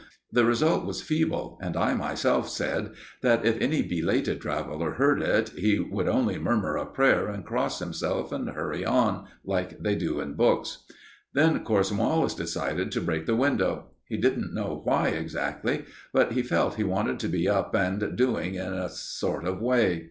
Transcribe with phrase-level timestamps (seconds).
[0.31, 2.89] The result was feeble, and I myself said
[3.21, 7.77] that if any belated traveller heard it, he would only murmur a prayer and cross
[7.77, 10.85] himself, and hurry on, like they do in books.
[11.35, 13.91] Then Cornwallis decided to break the window.
[14.07, 18.55] He didn't know why exactly, but he felt he wanted to be up and doing
[18.55, 19.99] in a sort of way.